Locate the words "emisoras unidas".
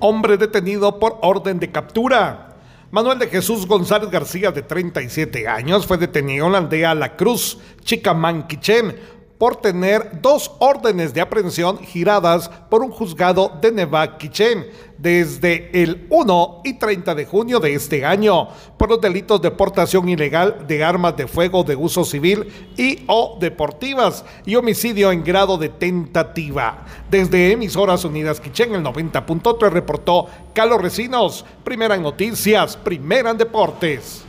27.52-28.40